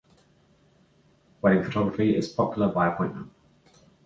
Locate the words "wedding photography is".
1.43-2.27